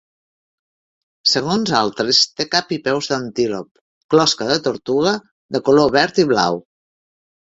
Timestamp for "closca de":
4.13-4.55